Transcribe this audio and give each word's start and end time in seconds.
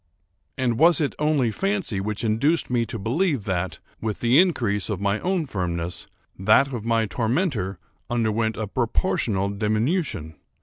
And 0.57 0.79
was 0.79 0.99
it 0.99 1.13
only 1.19 1.51
fancy 1.51 1.99
which 1.99 2.23
induced 2.23 2.71
me 2.71 2.87
to 2.87 2.97
believe 2.97 3.43
that, 3.43 3.77
with 4.01 4.19
the 4.19 4.39
increase 4.39 4.89
of 4.89 4.99
my 4.99 5.19
own 5.19 5.45
firmness, 5.45 6.07
that 6.39 6.73
of 6.73 6.83
my 6.83 7.05
tormentor 7.05 7.77
underwent 8.09 8.57
a 8.57 8.65
proportional 8.65 9.51
diminution? 9.51 10.37